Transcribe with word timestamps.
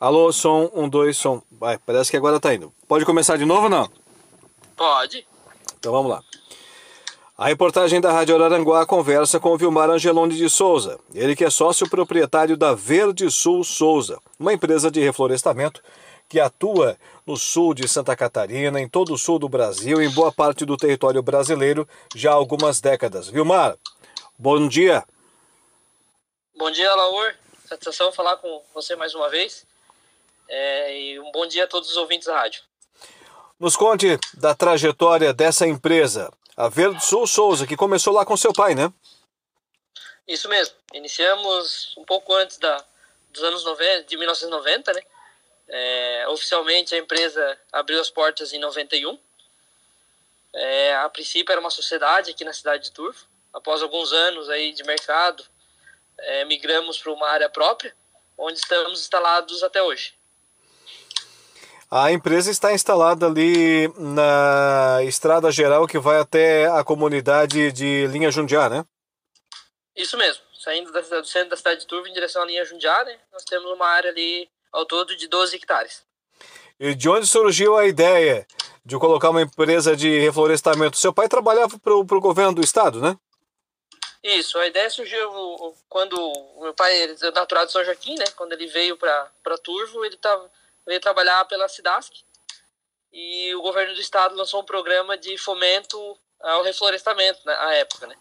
Alô, 0.00 0.32
som, 0.32 0.70
um, 0.74 0.88
dois, 0.88 1.14
som. 1.18 1.42
Vai, 1.52 1.76
parece 1.76 2.10
que 2.10 2.16
agora 2.16 2.40
tá 2.40 2.54
indo. 2.54 2.72
Pode 2.88 3.04
começar 3.04 3.36
de 3.36 3.44
novo 3.44 3.64
ou 3.64 3.68
não? 3.68 3.86
Pode. 4.74 5.26
Então 5.78 5.92
vamos 5.92 6.10
lá. 6.10 6.22
A 7.36 7.48
reportagem 7.48 8.00
da 8.00 8.10
Rádio 8.10 8.34
Araranguá 8.34 8.86
conversa 8.86 9.38
com 9.38 9.50
o 9.52 9.58
Vilmar 9.58 9.90
Angeloni 9.90 10.34
de 10.34 10.48
Souza, 10.48 10.98
ele 11.14 11.36
que 11.36 11.44
é 11.44 11.50
sócio 11.50 11.86
proprietário 11.88 12.56
da 12.56 12.74
Verde 12.74 13.30
Sul 13.30 13.62
Souza, 13.62 14.18
uma 14.38 14.54
empresa 14.54 14.90
de 14.90 15.00
reflorestamento 15.00 15.82
que 16.30 16.40
atua 16.40 16.96
no 17.26 17.36
sul 17.36 17.74
de 17.74 17.86
Santa 17.86 18.16
Catarina, 18.16 18.80
em 18.80 18.88
todo 18.88 19.12
o 19.12 19.18
sul 19.18 19.38
do 19.38 19.50
Brasil, 19.50 20.00
em 20.00 20.08
boa 20.08 20.32
parte 20.32 20.64
do 20.64 20.78
território 20.78 21.22
brasileiro, 21.22 21.86
já 22.14 22.30
há 22.30 22.34
algumas 22.34 22.80
décadas. 22.80 23.28
Vilmar, 23.28 23.76
bom 24.38 24.66
dia. 24.66 25.04
Bom 26.56 26.70
dia, 26.70 26.94
Laur. 26.94 27.34
Satisfação 27.66 28.10
falar 28.12 28.38
com 28.38 28.62
você 28.74 28.96
mais 28.96 29.14
uma 29.14 29.28
vez. 29.28 29.68
É, 30.52 31.00
e 31.00 31.20
um 31.20 31.30
bom 31.30 31.46
dia 31.46 31.62
a 31.62 31.68
todos 31.68 31.88
os 31.88 31.96
ouvintes 31.96 32.26
da 32.26 32.36
rádio. 32.36 32.60
Nos 33.58 33.76
conte 33.76 34.18
da 34.34 34.52
trajetória 34.52 35.32
dessa 35.32 35.64
empresa, 35.64 36.32
a 36.56 36.68
Verde 36.68 37.04
Sul 37.04 37.24
Souza, 37.24 37.68
que 37.68 37.76
começou 37.76 38.12
lá 38.12 38.26
com 38.26 38.36
seu 38.36 38.52
pai, 38.52 38.74
né? 38.74 38.92
Isso 40.26 40.48
mesmo. 40.48 40.74
Iniciamos 40.92 41.94
um 41.96 42.04
pouco 42.04 42.34
antes 42.34 42.58
da, 42.58 42.84
dos 43.30 43.44
anos 43.44 43.64
90, 43.64 44.04
de 44.04 44.16
1990, 44.16 44.92
né? 44.92 45.02
É, 45.68 46.28
oficialmente 46.28 46.96
a 46.96 46.98
empresa 46.98 47.56
abriu 47.72 48.00
as 48.00 48.10
portas 48.10 48.52
em 48.52 48.58
91. 48.58 49.16
É, 50.52 50.96
a 50.96 51.08
princípio 51.08 51.52
era 51.52 51.60
uma 51.60 51.70
sociedade 51.70 52.32
aqui 52.32 52.44
na 52.44 52.52
cidade 52.52 52.84
de 52.84 52.92
Turvo. 52.92 53.24
Após 53.52 53.82
alguns 53.82 54.12
anos 54.12 54.48
aí 54.48 54.72
de 54.72 54.82
mercado, 54.82 55.44
é, 56.18 56.44
migramos 56.44 56.98
para 56.98 57.12
uma 57.12 57.28
área 57.28 57.48
própria, 57.48 57.94
onde 58.36 58.58
estamos 58.58 59.00
instalados 59.00 59.62
até 59.62 59.80
hoje. 59.80 60.18
A 61.92 62.12
empresa 62.12 62.52
está 62.52 62.72
instalada 62.72 63.26
ali 63.26 63.88
na 63.98 65.02
estrada 65.02 65.50
geral 65.50 65.88
que 65.88 65.98
vai 65.98 66.20
até 66.20 66.66
a 66.66 66.84
comunidade 66.84 67.72
de 67.72 68.06
Linha 68.06 68.30
Jundiá, 68.30 68.68
né? 68.68 68.84
Isso 69.96 70.16
mesmo. 70.16 70.40
Saindo 70.54 70.92
do 70.92 71.24
centro 71.24 71.50
da 71.50 71.56
cidade 71.56 71.80
de 71.80 71.86
Turvo 71.88 72.06
em 72.06 72.12
direção 72.12 72.42
à 72.42 72.46
Linha 72.46 72.64
Jundiá, 72.64 73.04
né? 73.04 73.18
Nós 73.32 73.42
temos 73.42 73.68
uma 73.72 73.88
área 73.88 74.08
ali 74.08 74.48
ao 74.70 74.86
todo 74.86 75.16
de 75.16 75.26
12 75.26 75.56
hectares. 75.56 76.04
E 76.78 76.94
de 76.94 77.08
onde 77.08 77.26
surgiu 77.26 77.76
a 77.76 77.84
ideia 77.86 78.46
de 78.84 78.96
colocar 78.96 79.30
uma 79.30 79.42
empresa 79.42 79.96
de 79.96 80.20
reflorestamento? 80.20 80.96
Seu 80.96 81.12
pai 81.12 81.28
trabalhava 81.28 81.76
para 81.76 81.92
o 81.92 82.04
governo 82.04 82.54
do 82.54 82.62
estado, 82.62 83.00
né? 83.00 83.16
Isso, 84.22 84.58
a 84.58 84.66
ideia 84.68 84.88
surgiu 84.90 85.28
quando 85.88 86.14
o 86.14 86.62
meu 86.62 86.74
pai 86.74 87.02
é 87.02 87.30
natural 87.32 87.66
de 87.66 87.72
São 87.72 87.84
Joaquim, 87.84 88.14
né? 88.14 88.26
Quando 88.36 88.52
ele 88.52 88.68
veio 88.68 88.96
para 88.96 89.58
Turvo, 89.62 90.04
ele 90.04 90.16
tava 90.18 90.48
veio 90.86 91.00
trabalhar 91.00 91.44
pela 91.46 91.68
Cidasc 91.68 92.12
e 93.12 93.54
o 93.54 93.62
governo 93.62 93.94
do 93.94 94.00
estado 94.00 94.34
lançou 94.34 94.60
um 94.60 94.64
programa 94.64 95.16
de 95.16 95.36
fomento 95.36 96.18
ao 96.40 96.62
reflorestamento 96.62 97.40
né, 97.44 97.54
época, 97.74 98.06
né? 98.06 98.16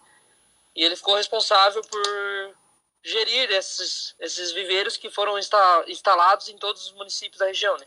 E 0.76 0.84
ele 0.84 0.96
ficou 0.96 1.16
responsável 1.16 1.82
por 1.82 2.56
gerir 3.04 3.52
esses, 3.52 4.16
esses 4.20 4.52
viveiros 4.52 4.98
que 4.98 5.10
foram 5.10 5.38
insta, 5.38 5.86
instalados 5.88 6.50
em 6.50 6.58
todos 6.58 6.88
os 6.88 6.92
municípios 6.94 7.40
da 7.40 7.46
região, 7.46 7.78
né? 7.78 7.86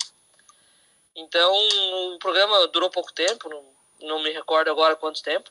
Então, 1.15 1.53
o 2.15 2.19
programa 2.19 2.67
durou 2.69 2.89
pouco 2.89 3.13
tempo, 3.13 3.49
não, 3.49 3.75
não 4.01 4.23
me 4.23 4.31
recordo 4.31 4.71
agora 4.71 4.97
quanto 4.97 5.23
tempo, 5.23 5.51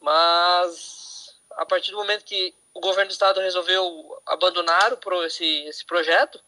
mas 0.00 1.38
a 1.52 1.66
partir 1.66 1.90
do 1.90 1.98
momento 1.98 2.24
que 2.24 2.54
o 2.72 2.80
governo 2.80 3.08
do 3.08 3.12
estado 3.12 3.40
resolveu 3.40 4.22
abandonar 4.24 4.92
o, 4.92 5.24
esse, 5.24 5.44
esse 5.64 5.84
projeto, 5.84 6.40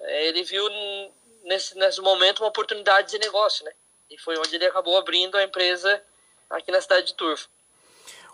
ele 0.00 0.42
viu 0.42 0.68
nesse, 1.44 1.76
nesse 1.76 2.00
momento 2.00 2.40
uma 2.40 2.48
oportunidade 2.48 3.10
de 3.10 3.18
negócio, 3.18 3.64
né? 3.64 3.72
E 4.10 4.18
foi 4.18 4.36
onde 4.38 4.54
ele 4.54 4.66
acabou 4.66 4.96
abrindo 4.96 5.36
a 5.36 5.44
empresa 5.44 6.02
aqui 6.48 6.70
na 6.70 6.80
cidade 6.80 7.08
de 7.08 7.14
Turvo. 7.14 7.46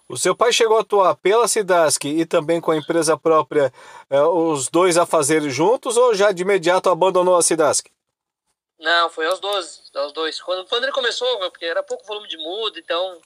O 0.06 0.18
seu 0.18 0.36
pai 0.36 0.52
chegou 0.52 0.76
a 0.76 0.82
atuar 0.82 1.16
pela 1.16 1.48
Cidasc 1.48 2.04
e 2.04 2.26
também 2.26 2.60
com 2.60 2.70
a 2.70 2.76
empresa 2.76 3.16
própria, 3.16 3.72
eh, 4.10 4.22
os 4.22 4.68
dois 4.68 4.98
a 4.98 5.06
fazer 5.06 5.40
juntos 5.48 5.96
ou 5.96 6.14
já 6.14 6.30
de 6.30 6.42
imediato 6.42 6.90
abandonou 6.90 7.36
a 7.36 7.42
Cidasc? 7.42 7.86
Não, 8.78 9.08
foi 9.08 9.26
aos 9.26 9.40
dois, 9.40 9.90
aos 9.94 10.12
dois. 10.12 10.40
Quando, 10.42 10.68
quando 10.68 10.84
ele 10.84 10.92
começou, 10.92 11.38
porque 11.50 11.64
era 11.64 11.82
pouco 11.82 12.04
volume 12.04 12.28
de 12.28 12.36
muda, 12.36 12.78
então 12.78 13.18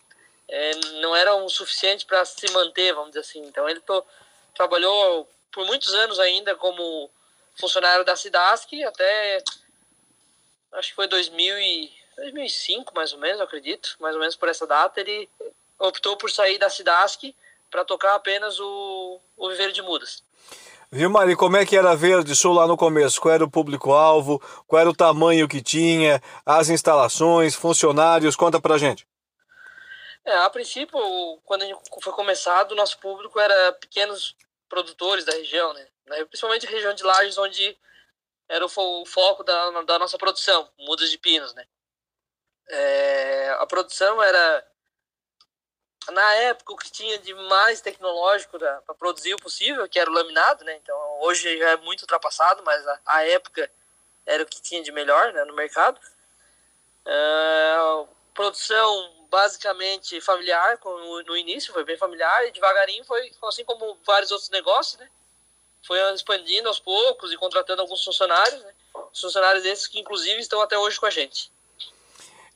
é, 0.46 0.70
não 1.00 1.16
era 1.16 1.34
o 1.34 1.48
suficiente 1.48 2.06
para 2.06 2.24
se 2.24 2.48
manter, 2.52 2.94
vamos 2.94 3.10
dizer 3.10 3.20
assim. 3.20 3.44
Então 3.44 3.68
ele 3.68 3.80
to, 3.80 4.04
trabalhou 4.54 5.28
por 5.50 5.66
muitos 5.66 5.92
anos 5.94 6.20
ainda 6.20 6.54
como 6.54 7.10
funcionário 7.58 8.04
da 8.04 8.16
Cidasc 8.16 8.72
até 8.86 9.42
acho 10.72 10.90
que 10.90 10.94
foi 10.94 11.06
2000 11.08 11.58
e, 11.58 11.92
2005 12.16 12.94
mais 12.94 13.12
ou 13.12 13.18
menos, 13.18 13.40
acredito, 13.40 13.96
mais 14.00 14.14
ou 14.14 14.20
menos 14.20 14.36
por 14.36 14.48
essa 14.48 14.66
data 14.66 15.00
ele 15.00 15.28
optou 15.78 16.16
por 16.16 16.30
sair 16.30 16.58
da 16.58 16.68
Cidasc 16.68 17.34
para 17.70 17.84
tocar 17.84 18.14
apenas 18.14 18.58
o, 18.58 19.20
o 19.36 19.48
viveiro 19.50 19.72
de 19.72 19.82
mudas. 19.82 20.22
Viu, 20.90 21.10
Mari, 21.10 21.36
como 21.36 21.56
é 21.56 21.66
que 21.66 21.76
era 21.76 21.90
a 21.90 21.94
Verde 21.94 22.34
Sul 22.34 22.54
lá 22.54 22.66
no 22.66 22.76
começo? 22.76 23.20
Qual 23.20 23.34
era 23.34 23.44
o 23.44 23.50
público-alvo? 23.50 24.42
Qual 24.66 24.80
era 24.80 24.88
o 24.88 24.96
tamanho 24.96 25.46
que 25.46 25.60
tinha? 25.60 26.22
As 26.46 26.70
instalações, 26.70 27.54
funcionários? 27.54 28.34
Conta 28.34 28.58
pra 28.58 28.78
gente. 28.78 29.06
É, 30.24 30.34
a 30.38 30.50
princípio, 30.50 30.98
quando 31.44 31.62
a 31.62 31.66
gente 31.66 31.78
foi 32.02 32.12
começado, 32.14 32.72
o 32.72 32.74
nosso 32.74 32.98
público 32.98 33.38
era 33.38 33.72
pequenos 33.74 34.34
produtores 34.68 35.24
da 35.24 35.32
região, 35.32 35.72
né? 35.72 35.86
Principalmente 36.26 36.66
a 36.66 36.70
região 36.70 36.94
de 36.94 37.02
Lages, 37.02 37.38
onde 37.38 37.76
era 38.48 38.64
o, 38.64 39.06
foco 39.06 39.44
da, 39.44 39.82
da 39.82 39.98
nossa 39.98 40.16
produção, 40.16 40.70
mudas 40.78 41.10
de 41.10 41.18
pinos, 41.18 41.54
né? 41.54 41.66
É, 42.70 43.56
a 43.58 43.66
produção 43.66 44.22
era 44.22 44.66
na 46.10 46.34
época 46.36 46.72
o 46.72 46.76
que 46.76 46.90
tinha 46.90 47.18
de 47.18 47.34
mais 47.34 47.80
tecnológico 47.80 48.58
para 48.58 48.94
produzir 48.98 49.34
o 49.34 49.42
possível, 49.42 49.88
que 49.88 49.98
era 49.98 50.10
o 50.10 50.14
laminado, 50.14 50.64
né? 50.64 50.76
Então 50.76 50.96
hoje 51.20 51.58
já 51.58 51.70
é 51.70 51.76
muito 51.76 52.02
ultrapassado, 52.02 52.62
mas 52.64 52.86
a, 52.86 53.00
a 53.06 53.26
época 53.26 53.70
era 54.24 54.42
o 54.42 54.46
que 54.46 54.60
tinha 54.60 54.82
de 54.82 54.92
melhor 54.92 55.32
né, 55.32 55.44
no 55.44 55.54
mercado. 55.54 55.98
Uh, 57.06 58.08
produção 58.34 59.17
basicamente 59.30 60.20
familiar 60.20 60.78
no, 61.26 61.36
início, 61.36 61.72
foi 61.72 61.84
bem 61.84 61.96
familiar, 61.96 62.46
e 62.46 62.50
devagarinho 62.50 63.04
foi 63.04 63.30
assim 63.44 63.64
como 63.64 63.98
vários 64.04 64.30
outros 64.30 64.50
negócios, 64.50 64.98
né? 64.98 65.08
Foi 65.86 65.98
expandindo 66.14 66.68
aos 66.68 66.80
poucos 66.80 67.32
e 67.32 67.36
contratando 67.36 67.82
alguns 67.82 68.04
funcionários, 68.04 68.62
né? 68.62 68.74
Funcionários 69.14 69.64
esses 69.64 69.86
que 69.86 70.00
inclusive 70.00 70.40
estão 70.40 70.60
até 70.60 70.78
hoje 70.78 70.98
com 70.98 71.06
a 71.06 71.10
gente. 71.10 71.50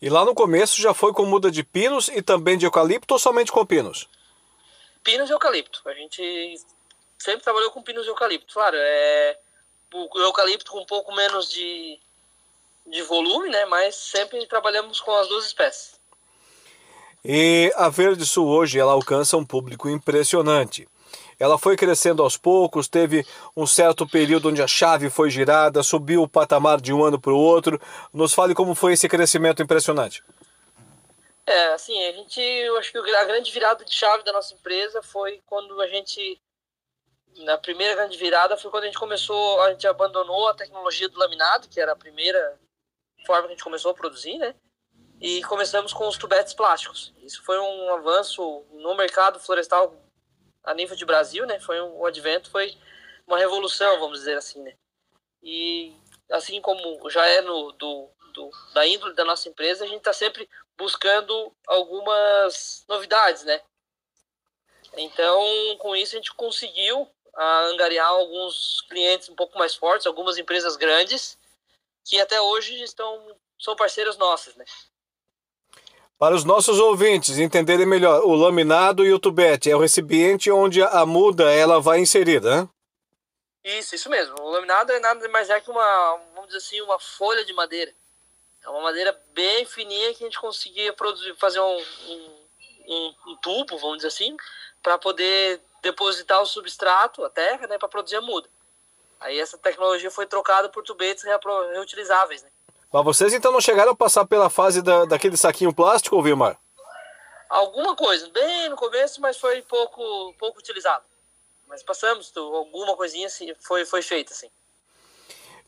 E 0.00 0.10
lá 0.10 0.24
no 0.24 0.34
começo 0.34 0.80
já 0.80 0.92
foi 0.92 1.12
com 1.12 1.24
muda 1.24 1.50
de 1.50 1.62
pinos 1.62 2.08
e 2.08 2.20
também 2.20 2.58
de 2.58 2.66
eucalipto 2.66 3.14
ou 3.14 3.20
somente 3.20 3.52
com 3.52 3.64
pinos? 3.64 4.08
Pinos 5.04 5.30
e 5.30 5.32
eucalipto. 5.32 5.80
A 5.88 5.94
gente 5.94 6.60
sempre 7.18 7.44
trabalhou 7.44 7.70
com 7.70 7.82
pinos 7.82 8.04
e 8.04 8.08
eucalipto. 8.08 8.52
Claro, 8.52 8.76
é 8.76 9.38
o 9.92 10.18
eucalipto 10.18 10.72
com 10.72 10.80
um 10.80 10.86
pouco 10.86 11.14
menos 11.14 11.48
de, 11.48 12.00
de 12.86 13.02
volume, 13.02 13.48
né? 13.48 13.64
Mas 13.66 13.94
sempre 13.94 14.44
trabalhamos 14.46 15.00
com 15.00 15.14
as 15.14 15.28
duas 15.28 15.46
espécies. 15.46 16.01
E 17.24 17.72
a 17.76 17.88
Verde 17.88 18.26
Sul 18.26 18.48
hoje 18.48 18.80
ela 18.80 18.92
alcança 18.92 19.36
um 19.36 19.44
público 19.44 19.88
impressionante. 19.88 20.88
Ela 21.38 21.56
foi 21.56 21.76
crescendo 21.76 22.22
aos 22.22 22.36
poucos, 22.36 22.88
teve 22.88 23.24
um 23.56 23.66
certo 23.66 24.06
período 24.06 24.48
onde 24.48 24.62
a 24.62 24.66
chave 24.66 25.08
foi 25.08 25.30
girada, 25.30 25.82
subiu 25.82 26.22
o 26.22 26.28
patamar 26.28 26.80
de 26.80 26.92
um 26.92 27.04
ano 27.04 27.20
para 27.20 27.32
o 27.32 27.38
outro. 27.38 27.80
Nos 28.12 28.34
fale 28.34 28.54
como 28.54 28.74
foi 28.74 28.94
esse 28.94 29.08
crescimento 29.08 29.62
impressionante. 29.62 30.22
É, 31.46 31.72
assim, 31.74 32.00
a 32.06 32.12
gente, 32.12 32.40
eu 32.40 32.76
acho 32.76 32.90
que 32.90 32.98
a 32.98 33.24
grande 33.24 33.52
virada 33.52 33.84
de 33.84 33.92
chave 33.92 34.24
da 34.24 34.32
nossa 34.32 34.54
empresa 34.54 35.02
foi 35.02 35.40
quando 35.46 35.80
a 35.80 35.86
gente, 35.88 36.40
na 37.38 37.58
primeira 37.58 37.94
grande 37.94 38.16
virada, 38.16 38.56
foi 38.56 38.70
quando 38.70 38.84
a 38.84 38.86
gente 38.86 38.98
começou, 38.98 39.60
a 39.62 39.70
gente 39.70 39.86
abandonou 39.86 40.48
a 40.48 40.54
tecnologia 40.54 41.08
do 41.08 41.18
laminado, 41.18 41.68
que 41.68 41.80
era 41.80 41.92
a 41.92 41.96
primeira 41.96 42.58
forma 43.26 43.42
que 43.42 43.48
a 43.48 43.56
gente 43.56 43.64
começou 43.64 43.90
a 43.90 43.94
produzir, 43.94 44.38
né? 44.38 44.54
E 45.22 45.40
começamos 45.44 45.92
com 45.92 46.08
os 46.08 46.18
tubetes 46.18 46.52
plásticos. 46.52 47.12
Isso 47.22 47.44
foi 47.44 47.56
um 47.56 47.94
avanço 47.94 48.66
no 48.72 48.92
mercado 48.96 49.38
florestal 49.38 49.96
a 50.64 50.74
nível 50.74 50.96
de 50.96 51.04
Brasil, 51.04 51.46
né? 51.46 51.60
Foi 51.60 51.80
um, 51.80 52.04
advento 52.04 52.50
foi 52.50 52.76
uma 53.24 53.38
revolução, 53.38 54.00
vamos 54.00 54.18
dizer 54.18 54.36
assim, 54.36 54.60
né? 54.60 54.74
E 55.40 55.96
assim 56.28 56.60
como 56.60 57.08
já 57.08 57.24
é 57.24 57.40
no 57.40 57.70
do, 57.70 58.10
do 58.34 58.50
da 58.74 58.84
índole 58.84 59.14
da 59.14 59.24
nossa 59.24 59.48
empresa, 59.48 59.84
a 59.84 59.86
gente 59.86 59.98
está 59.98 60.12
sempre 60.12 60.50
buscando 60.76 61.54
algumas 61.68 62.84
novidades, 62.88 63.44
né? 63.44 63.62
Então, 64.96 65.40
com 65.78 65.94
isso 65.94 66.16
a 66.16 66.18
gente 66.18 66.34
conseguiu 66.34 67.08
ah, 67.36 67.60
angariar 67.66 68.08
alguns 68.08 68.80
clientes 68.88 69.28
um 69.28 69.36
pouco 69.36 69.56
mais 69.56 69.76
fortes, 69.76 70.04
algumas 70.04 70.36
empresas 70.36 70.74
grandes 70.74 71.38
que 72.04 72.20
até 72.20 72.40
hoje 72.40 72.82
estão 72.82 73.36
são 73.56 73.76
parceiras 73.76 74.16
nossas, 74.16 74.56
né? 74.56 74.64
Para 76.22 76.36
os 76.36 76.44
nossos 76.44 76.78
ouvintes 76.78 77.36
entenderem 77.36 77.84
melhor, 77.84 78.20
o 78.20 78.36
laminado 78.36 79.04
e 79.04 79.12
o 79.12 79.18
tubete 79.18 79.68
é 79.68 79.74
o 79.74 79.80
recipiente 79.80 80.52
onde 80.52 80.80
a 80.80 81.04
muda 81.04 81.50
ela 81.50 81.80
vai 81.80 81.98
inserida, 81.98 82.62
né? 82.62 82.68
Isso, 83.64 83.96
isso 83.96 84.08
mesmo. 84.08 84.40
O 84.40 84.50
laminado 84.50 84.92
é 84.92 85.00
nada 85.00 85.28
mais 85.30 85.50
é 85.50 85.60
que 85.60 85.68
uma, 85.68 86.20
vamos 86.32 86.46
dizer 86.46 86.58
assim, 86.58 86.80
uma 86.80 86.96
folha 87.00 87.44
de 87.44 87.52
madeira. 87.52 87.92
É 88.62 88.68
uma 88.68 88.82
madeira 88.82 89.20
bem 89.34 89.66
fininha 89.66 90.14
que 90.14 90.22
a 90.22 90.26
gente 90.28 90.38
conseguia 90.38 90.92
produzir, 90.92 91.34
fazer 91.34 91.58
um, 91.58 91.84
um, 92.86 93.14
um, 93.26 93.36
tubo, 93.42 93.76
vamos 93.78 93.96
dizer 93.96 94.06
assim, 94.06 94.36
para 94.80 94.96
poder 94.98 95.60
depositar 95.82 96.40
o 96.40 96.46
substrato, 96.46 97.24
a 97.24 97.30
terra, 97.30 97.66
né, 97.66 97.78
para 97.78 97.88
produzir 97.88 98.14
a 98.14 98.20
muda. 98.20 98.48
Aí 99.18 99.40
essa 99.40 99.58
tecnologia 99.58 100.08
foi 100.08 100.26
trocada 100.26 100.68
por 100.68 100.84
tubetes 100.84 101.24
reutilizáveis, 101.24 102.44
né? 102.44 102.48
Mas 102.92 103.04
vocês 103.04 103.32
então 103.32 103.50
não 103.50 103.60
chegaram 103.60 103.92
a 103.92 103.96
passar 103.96 104.26
pela 104.26 104.50
fase 104.50 104.82
da, 104.82 105.06
daquele 105.06 105.36
saquinho 105.36 105.72
plástico, 105.72 106.22
Vilmar? 106.22 106.58
Alguma 107.48 107.96
coisa, 107.96 108.28
bem 108.28 108.68
no 108.68 108.76
começo, 108.76 109.20
mas 109.20 109.38
foi 109.38 109.62
pouco, 109.62 110.34
pouco 110.38 110.58
utilizado. 110.58 111.04
Mas 111.66 111.82
passamos, 111.82 112.32
alguma 112.36 112.94
coisinha 112.96 113.26
assim, 113.26 113.54
foi, 113.60 113.86
foi 113.86 114.02
feita, 114.02 114.32
assim. 114.32 114.50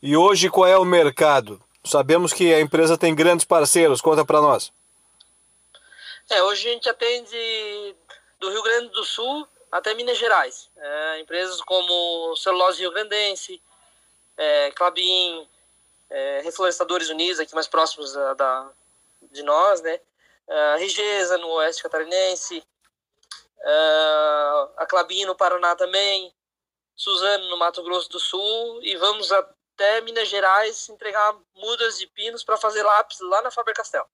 E 0.01 0.15
hoje 0.15 0.49
qual 0.49 0.67
é 0.67 0.77
o 0.77 0.85
mercado? 0.85 1.61
Sabemos 1.83 2.31
que 2.31 2.53
a 2.53 2.59
empresa 2.59 2.97
tem 2.97 3.15
grandes 3.15 3.45
parceiros, 3.45 4.01
conta 4.01 4.23
para 4.23 4.41
nós. 4.41 4.71
É, 6.29 6.41
hoje 6.43 6.69
a 6.69 6.73
gente 6.73 6.89
atende 6.89 7.95
do 8.39 8.49
Rio 8.49 8.63
Grande 8.63 8.89
do 8.89 9.03
Sul 9.03 9.47
até 9.71 9.93
Minas 9.93 10.17
Gerais. 10.17 10.69
É, 10.77 11.19
empresas 11.19 11.61
como 11.61 12.35
Celulose 12.35 12.81
Rio 12.81 12.91
Grandense, 12.91 13.61
é, 14.37 14.71
Clabin, 14.71 15.47
é, 16.15 16.41
Reflorestadores 16.41 17.09
Unidos, 17.09 17.41
aqui 17.41 17.53
mais 17.53 17.67
próximos 17.67 18.13
da, 18.13 18.33
da 18.35 18.71
de 19.31 19.43
nós, 19.43 19.81
né? 19.81 19.99
É, 20.47 20.77
Rigesa, 20.77 21.37
no 21.37 21.49
Oeste 21.55 21.83
Catarinense, 21.83 22.63
é, 23.61 24.67
a 24.77 24.85
Clabin 24.87 25.25
no 25.25 25.35
Paraná 25.35 25.75
também, 25.75 26.33
Suzano 26.95 27.49
no 27.49 27.57
Mato 27.57 27.83
Grosso 27.83 28.09
do 28.09 28.19
Sul 28.19 28.79
e 28.81 28.95
vamos 28.95 29.29
até 29.29 29.99
Minas 30.01 30.29
Gerais 30.29 30.87
entregar 30.87 31.35
mudas 31.53 31.99
de 31.99 32.07
pinos 32.07 32.45
para 32.45 32.55
fazer 32.55 32.83
lápis 32.83 33.19
lá 33.19 33.41
na 33.41 33.51
Faber-Castell. 33.51 34.05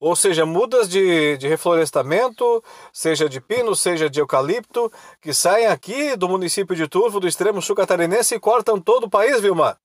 Ou 0.00 0.16
seja, 0.16 0.46
mudas 0.46 0.88
de, 0.88 1.36
de 1.36 1.46
reflorestamento, 1.46 2.64
seja 2.90 3.28
de 3.28 3.40
pino, 3.40 3.76
seja 3.76 4.08
de 4.08 4.18
eucalipto, 4.18 4.90
que 5.20 5.34
saem 5.34 5.66
aqui 5.66 6.16
do 6.16 6.28
município 6.28 6.74
de 6.74 6.88
Turvo, 6.88 7.20
do 7.20 7.28
extremo 7.28 7.60
sul 7.60 7.76
catarinense 7.76 8.34
e 8.34 8.40
cortam 8.40 8.80
todo 8.80 9.04
o 9.04 9.10
país, 9.10 9.40
Vilmar? 9.40 9.78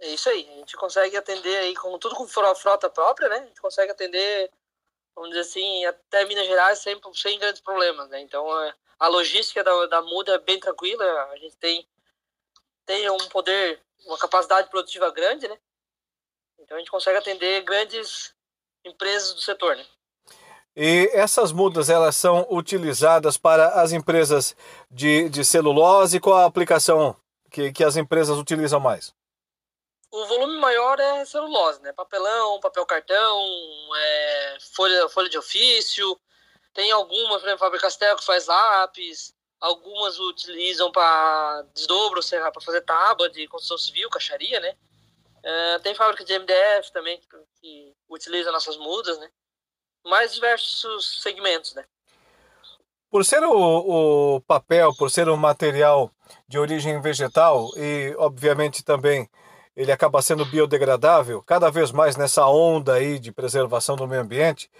É 0.00 0.08
isso 0.08 0.28
aí, 0.28 0.48
a 0.50 0.58
gente 0.58 0.76
consegue 0.76 1.16
atender 1.16 1.56
aí, 1.56 1.74
com 1.74 1.98
tudo 1.98 2.14
com 2.14 2.26
frota 2.26 2.90
própria, 2.90 3.28
né? 3.28 3.38
A 3.38 3.46
gente 3.46 3.60
consegue 3.60 3.92
atender, 3.92 4.50
vamos 5.14 5.30
dizer 5.30 5.42
assim, 5.42 5.84
até 5.86 6.24
Minas 6.24 6.46
Gerais 6.46 6.78
sem, 6.80 7.00
sem 7.14 7.38
grandes 7.38 7.60
problemas, 7.60 8.08
né? 8.10 8.20
Então 8.20 8.46
a 8.98 9.08
logística 9.08 9.62
da, 9.62 9.86
da 9.86 10.02
muda 10.02 10.34
é 10.34 10.38
bem 10.38 10.58
tranquila, 10.58 11.04
a 11.32 11.36
gente 11.36 11.56
tem, 11.56 11.86
tem 12.84 13.08
um 13.10 13.28
poder, 13.28 13.80
uma 14.06 14.18
capacidade 14.18 14.68
produtiva 14.68 15.10
grande, 15.10 15.48
né? 15.48 15.58
Então 16.58 16.76
a 16.76 16.80
gente 16.80 16.90
consegue 16.90 17.18
atender 17.18 17.62
grandes 17.62 18.34
empresas 18.84 19.34
do 19.34 19.40
setor, 19.40 19.76
né? 19.76 19.86
E 20.76 21.08
essas 21.12 21.52
mudas 21.52 21.88
elas 21.88 22.16
são 22.16 22.46
utilizadas 22.50 23.36
para 23.36 23.80
as 23.80 23.92
empresas 23.92 24.56
de, 24.90 25.28
de 25.28 25.44
celulose? 25.44 26.18
Qual 26.18 26.36
a 26.36 26.46
aplicação 26.46 27.16
que, 27.48 27.72
que 27.72 27.84
as 27.84 27.96
empresas 27.96 28.36
utilizam 28.36 28.80
mais? 28.80 29.14
O 30.14 30.26
volume 30.26 30.56
maior 30.58 31.00
é 31.00 31.24
celulose, 31.24 31.82
né? 31.82 31.92
Papelão, 31.92 32.60
papel 32.60 32.86
cartão, 32.86 33.48
é, 33.96 34.58
folha, 34.72 35.08
folha 35.08 35.28
de 35.28 35.36
ofício. 35.36 36.16
Tem 36.72 36.92
algumas, 36.92 37.40
por 37.40 37.48
exemplo, 37.48 37.58
Faber 37.58 37.80
Castell 37.80 38.14
que 38.14 38.24
faz 38.24 38.46
lápis. 38.46 39.34
Algumas 39.60 40.20
utilizam 40.20 40.92
para 40.92 41.62
desdobro, 41.74 42.20
para 42.30 42.60
fazer 42.60 42.82
tábua 42.82 43.28
de 43.28 43.48
construção 43.48 43.76
civil, 43.76 44.08
caixaria, 44.08 44.60
né? 44.60 44.76
É, 45.42 45.78
tem 45.80 45.96
fábrica 45.96 46.24
de 46.24 46.38
MDF 46.38 46.92
também 46.92 47.18
que, 47.18 47.26
que 47.60 47.92
utiliza 48.08 48.52
nossas 48.52 48.76
mudas, 48.76 49.18
né? 49.18 49.28
Mais 50.06 50.32
diversos 50.32 51.22
segmentos, 51.22 51.74
né? 51.74 51.84
Por 53.10 53.24
ser 53.24 53.42
o, 53.42 54.36
o 54.36 54.40
papel, 54.42 54.94
por 54.96 55.10
ser 55.10 55.28
um 55.28 55.36
material 55.36 56.08
de 56.46 56.56
origem 56.56 57.00
vegetal 57.00 57.68
e, 57.76 58.14
obviamente, 58.16 58.84
também 58.84 59.28
ele 59.76 59.92
acaba 59.92 60.22
sendo 60.22 60.44
biodegradável, 60.44 61.42
cada 61.42 61.70
vez 61.70 61.90
mais 61.90 62.16
nessa 62.16 62.46
onda 62.46 62.94
aí 62.94 63.18
de 63.18 63.32
preservação 63.32 63.96
do 63.96 64.06
meio 64.06 64.22
ambiente, 64.22 64.70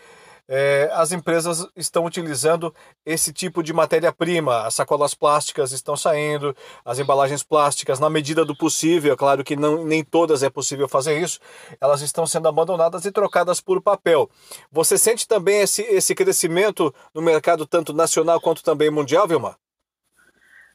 é, 0.46 0.90
as 0.92 1.12
empresas 1.12 1.66
estão 1.74 2.04
utilizando 2.04 2.74
esse 3.04 3.32
tipo 3.32 3.62
de 3.62 3.72
matéria-prima. 3.72 4.66
As 4.66 4.74
sacolas 4.74 5.14
plásticas 5.14 5.72
estão 5.72 5.96
saindo, 5.96 6.54
as 6.84 6.98
embalagens 6.98 7.42
plásticas, 7.42 7.98
na 7.98 8.10
medida 8.10 8.44
do 8.44 8.56
possível, 8.56 9.14
é 9.14 9.16
claro 9.16 9.42
que 9.42 9.56
não, 9.56 9.84
nem 9.84 10.04
todas 10.04 10.42
é 10.42 10.50
possível 10.50 10.88
fazer 10.88 11.18
isso, 11.18 11.40
elas 11.80 12.02
estão 12.02 12.26
sendo 12.26 12.48
abandonadas 12.48 13.04
e 13.04 13.10
trocadas 13.10 13.60
por 13.60 13.80
papel. 13.80 14.28
Você 14.70 14.98
sente 14.98 15.26
também 15.26 15.60
esse, 15.62 15.82
esse 15.82 16.14
crescimento 16.14 16.94
no 17.14 17.22
mercado, 17.22 17.66
tanto 17.66 17.92
nacional 17.92 18.40
quanto 18.40 18.62
também 18.62 18.90
mundial, 18.90 19.26
Vilmar? 19.26 19.56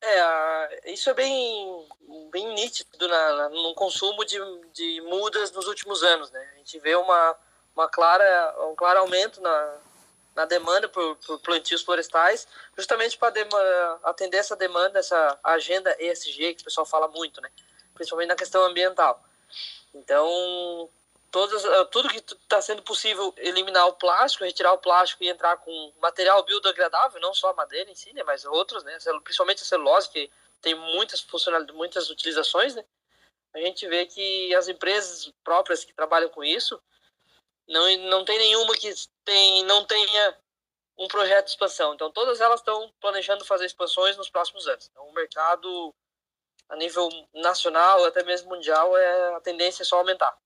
É, 0.02 0.92
isso 0.92 1.10
é 1.10 1.14
bem, 1.14 1.88
bem 2.32 2.54
nítido 2.54 3.08
na, 3.08 3.50
no 3.50 3.74
consumo 3.76 4.24
de, 4.24 4.38
de 4.74 5.02
mudas 5.02 5.52
nos 5.52 5.68
últimos 5.68 6.04
anos. 6.04 6.32
Né? 6.32 6.52
A 6.54 6.58
gente 6.58 6.80
vê 6.80 6.96
uma 6.96 7.38
uma 7.80 7.88
clara, 7.88 8.56
um 8.70 8.76
claro 8.76 9.00
aumento 9.00 9.40
na, 9.42 9.78
na 10.36 10.46
demanda 10.46 10.90
por, 10.90 11.16
por 11.18 11.40
plantios 11.40 11.82
florestais, 11.82 12.46
justamente 12.78 13.18
para 13.18 13.34
atender 14.04 14.38
essa 14.38 14.56
demanda, 14.56 15.00
essa 15.00 15.40
agenda 15.42 15.96
ESG 15.98 16.56
que 16.56 16.62
o 16.62 16.66
pessoal 16.66 16.86
fala 16.86 17.08
muito, 17.08 17.40
né? 17.42 17.50
principalmente 17.94 18.28
na 18.28 18.36
questão 18.36 18.64
ambiental. 18.64 19.24
Então, 19.94 20.90
todas, 21.32 21.64
eh, 21.64 21.86
tudo 21.86 22.10
que 22.10 22.18
está 22.18 22.62
sendo 22.62 22.82
possível 22.84 23.34
eliminar 23.38 23.88
o 23.88 23.94
plástico, 23.94 24.44
retirar 24.44 24.74
o 24.74 24.78
plástico 24.78 25.24
e 25.24 25.30
entrar 25.30 25.58
com 25.58 25.94
material 26.02 26.44
biodegradável, 26.44 27.22
não 27.22 27.34
só 27.34 27.50
a 27.50 27.54
madeira 27.54 27.90
em 27.90 27.96
si, 27.96 28.14
né, 28.14 28.24
mas 28.24 28.46
outros, 28.46 28.84
né, 28.84 28.98
principalmente 29.24 29.64
a 29.64 29.66
celulose, 29.66 30.10
que 30.10 30.32
tem 30.62 30.76
muitas 30.76 31.22
funcionalidades, 31.22 31.76
muitas 31.76 32.10
utilizações, 32.10 32.76
né, 32.76 32.84
a 33.54 33.60
gente 33.60 33.88
vê 33.88 34.06
que 34.06 34.54
as 34.56 34.68
empresas 34.68 35.32
próprias 35.44 35.84
que 35.84 35.94
trabalham 35.94 36.30
com 36.30 36.44
isso 36.44 36.82
não, 37.68 37.98
não 38.10 38.26
tem 38.26 38.38
nenhuma 38.38 38.76
que 38.76 38.94
tem, 39.24 39.64
não 39.66 39.86
tenha 39.86 40.38
um 40.98 41.08
projeto 41.08 41.46
de 41.46 41.52
expansão. 41.52 41.94
Então, 41.94 42.12
todas 42.12 42.42
elas 42.42 42.60
estão 42.60 42.92
planejando 43.00 43.46
fazer 43.46 43.66
expansões 43.66 44.18
nos 44.18 44.30
próximos 44.30 44.68
anos. 44.68 44.90
Então, 44.92 45.08
o 45.08 45.14
mercado, 45.14 45.96
a 46.68 46.76
nível 46.76 47.10
nacional, 47.34 48.04
até 48.06 48.24
mesmo 48.24 48.50
mundial, 48.50 48.96
é, 48.98 49.36
a 49.36 49.42
tendência 49.42 49.84
é 49.84 49.86
só 49.86 49.98
aumentar. 49.98 50.38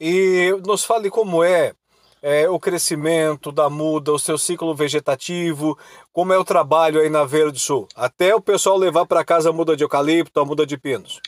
E 0.00 0.52
nos 0.64 0.84
fale 0.84 1.10
como 1.10 1.42
é, 1.42 1.74
é, 2.22 2.48
o 2.48 2.58
crescimento 2.58 3.50
da 3.50 3.68
muda, 3.68 4.12
o 4.12 4.18
seu 4.18 4.38
ciclo 4.38 4.74
vegetativo, 4.74 5.78
como 6.12 6.32
é 6.32 6.38
o 6.38 6.44
trabalho 6.44 7.00
aí 7.00 7.08
na 7.08 7.24
Verde 7.24 7.58
Sul, 7.58 7.88
até 7.94 8.34
o 8.34 8.40
pessoal 8.40 8.76
levar 8.76 9.06
para 9.06 9.24
casa 9.24 9.50
a 9.50 9.52
muda 9.52 9.76
de 9.76 9.84
eucalipto, 9.84 10.38
a 10.38 10.44
muda 10.44 10.64
de 10.64 10.78
pinos. 10.78 11.20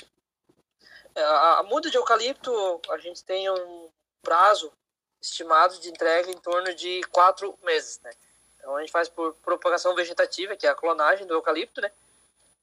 É, 1.15 1.23
a 1.23 1.65
muda 1.69 1.91
de 1.91 1.97
eucalipto, 1.97 2.81
a 2.91 2.99
gente 2.99 3.25
tem 3.25 3.51
um 3.51 3.89
prazo 4.23 4.73
estimado 5.21 5.79
de 5.81 5.89
entrega 5.89 6.31
em 6.31 6.39
torno 6.39 6.73
de 6.75 7.03
quatro 7.11 7.59
meses, 7.63 8.01
né? 8.03 8.11
Então 8.57 8.77
a 8.77 8.81
gente 8.81 8.93
faz 8.93 9.09
por 9.09 9.35
propagação 9.43 9.95
vegetativa, 9.95 10.57
que 10.57 10.67
é 10.67 10.71
a 10.71 10.75
clonagem 10.75 11.27
do 11.27 11.35
eucalipto, 11.35 11.81
né? 11.81 11.91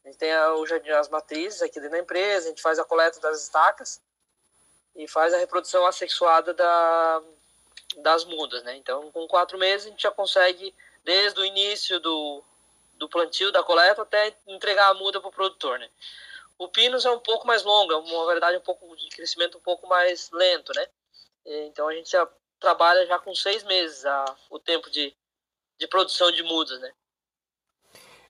A 0.06 0.08
gente 0.08 0.18
tem 0.18 0.32
a, 0.32 0.54
as 1.00 1.10
matrizes 1.10 1.62
aqui 1.62 1.76
dentro 1.76 1.92
da 1.92 2.00
empresa, 2.00 2.48
a 2.48 2.50
gente 2.50 2.62
faz 2.62 2.80
a 2.80 2.86
coleta 2.86 3.20
das 3.20 3.44
estacas 3.44 4.00
e 4.98 5.08
faz 5.08 5.34
a 5.34 5.38
reprodução 5.38 5.86
assexuada 5.86 6.54
da, 6.54 7.22
das 7.98 8.26
mudas, 8.26 8.64
né? 8.64 8.76
Então 8.76 9.12
com 9.12 9.28
quatro 9.28 9.58
meses 9.58 9.86
a 9.86 9.90
gente 9.92 10.02
já 10.02 10.12
consegue, 10.12 10.74
desde 11.04 11.40
o 11.40 11.46
início 11.46 12.00
do, 12.00 12.44
do 12.96 13.08
plantio, 13.08 13.52
da 13.52 13.64
coleta, 13.64 14.02
até 14.02 14.36
entregar 14.48 14.90
a 14.90 14.94
muda 14.96 15.22
para 15.22 15.30
o 15.30 15.34
produtor, 15.34 15.78
né? 15.80 15.90
O 16.58 16.68
pinus 16.68 17.06
é 17.06 17.12
um 17.12 17.20
pouco 17.20 17.46
mais 17.46 17.64
longo, 17.64 17.94
é 17.94 17.98
uma 17.98 18.26
variedade 18.26 18.58
um 18.58 18.62
pouco 18.62 18.96
de 18.98 19.08
crescimento 19.10 19.60
um 19.60 19.62
pouco 19.62 19.88
mais 19.88 20.32
lento, 20.32 20.74
né? 20.74 20.88
Então 21.46 21.88
a 21.88 21.94
gente 21.94 22.10
já 22.10 22.28
trabalha 22.60 23.06
já 23.06 23.20
com 23.20 23.34
seis 23.36 23.64
meses 23.64 24.04
a, 24.06 24.36
o 24.50 24.58
tempo 24.58 24.90
de, 24.90 25.16
de 25.78 25.88
produção 25.88 26.32
de 26.32 26.42
mudas, 26.42 26.80
né? 26.82 26.92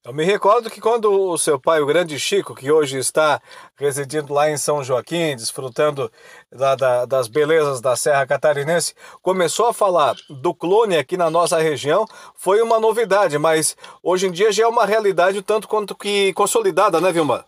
Eu 0.07 0.13
me 0.13 0.23
recordo 0.23 0.69
que 0.69 0.79
quando 0.79 1.11
o 1.11 1.37
seu 1.37 1.59
pai, 1.59 1.81
o 1.81 1.85
grande 1.85 2.17
Chico, 2.17 2.55
que 2.55 2.71
hoje 2.71 2.97
está 2.97 3.41
residindo 3.75 4.33
lá 4.33 4.49
em 4.49 4.55
São 4.55 4.81
Joaquim, 4.81 5.35
desfrutando 5.35 6.09
da, 6.49 6.75
da, 6.75 7.05
das 7.05 7.27
belezas 7.27 7.81
da 7.81 7.93
Serra 7.93 8.25
Catarinense, 8.25 8.95
começou 9.21 9.65
a 9.65 9.73
falar 9.73 10.15
do 10.29 10.55
clone 10.55 10.95
aqui 10.95 11.17
na 11.17 11.29
nossa 11.29 11.57
região, 11.57 12.07
foi 12.35 12.61
uma 12.61 12.79
novidade, 12.79 13.37
mas 13.37 13.75
hoje 14.01 14.27
em 14.27 14.31
dia 14.31 14.49
já 14.49 14.63
é 14.63 14.67
uma 14.67 14.85
realidade 14.85 15.41
tanto 15.41 15.67
quanto 15.67 15.93
que 15.93 16.31
consolidada, 16.31 17.01
né, 17.01 17.11
Vilma? 17.11 17.45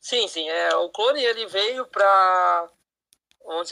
Sim, 0.00 0.28
sim. 0.28 0.48
É, 0.48 0.76
o 0.76 0.88
clone 0.90 1.20
ele 1.20 1.46
veio 1.46 1.84
para 1.86 2.68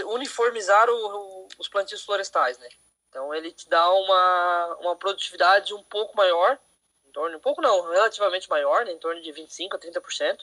uniformizar 0.07 0.91
o, 0.91 1.47
os 1.61 1.69
plantios 1.69 2.03
florestais, 2.03 2.59
né? 2.59 2.69
Então 3.09 3.33
ele 3.33 3.53
te 3.53 3.69
dá 3.69 3.89
uma, 3.89 4.77
uma 4.81 4.97
produtividade 4.97 5.73
um 5.73 5.83
pouco 5.85 6.17
maior 6.17 6.59
em 7.13 7.21
torno, 7.21 7.37
um 7.37 7.41
pouco 7.41 7.61
não, 7.61 7.91
relativamente 7.91 8.49
maior, 8.49 8.87
né, 8.87 8.93
em 8.93 8.99
torno 8.99 9.21
de 9.21 9.31
25% 9.31 9.75
a 9.75 9.79
30%, 9.79 10.39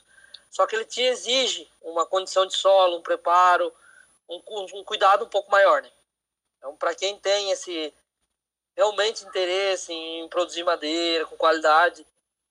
só 0.51 0.67
que 0.67 0.75
ele 0.75 0.85
te 0.85 1.01
exige 1.01 1.67
uma 1.81 2.05
condição 2.05 2.45
de 2.45 2.55
solo, 2.55 2.97
um 2.97 3.01
preparo, 3.01 3.73
um, 4.29 4.41
um 4.75 4.83
cuidado 4.83 5.25
um 5.25 5.29
pouco 5.29 5.51
maior, 5.51 5.81
né? 5.81 5.91
Então, 6.57 6.75
para 6.75 6.93
quem 6.93 7.17
tem 7.17 7.51
esse 7.51 7.93
realmente 8.75 9.25
interesse 9.25 9.91
em 9.91 10.27
produzir 10.29 10.63
madeira 10.63 11.25
com 11.25 11.35
qualidade, 11.35 12.05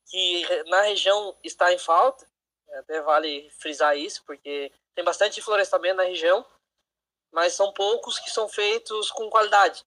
que 0.06 0.64
na 0.64 0.82
região 0.82 1.36
está 1.44 1.72
em 1.72 1.78
falta, 1.78 2.26
até 2.74 3.00
vale 3.00 3.48
frisar 3.58 3.96
isso, 3.96 4.22
porque 4.24 4.72
tem 4.94 5.04
bastante 5.04 5.40
florestamento 5.40 5.96
na 5.96 6.04
região, 6.04 6.44
mas 7.30 7.54
são 7.54 7.72
poucos 7.72 8.18
que 8.18 8.30
são 8.30 8.48
feitos 8.48 9.10
com 9.10 9.30
qualidade. 9.30 9.84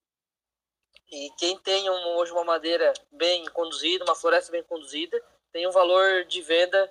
E 1.12 1.30
quem 1.38 1.58
tem 1.58 1.90
um, 1.90 2.18
hoje 2.18 2.32
uma 2.32 2.46
madeira 2.46 2.94
bem 3.12 3.46
conduzida, 3.50 4.06
uma 4.06 4.16
floresta 4.16 4.52
bem 4.52 4.64
conduzida, 4.64 5.22
tem 5.52 5.68
um 5.68 5.72
valor 5.72 6.24
de 6.24 6.42
venda 6.42 6.90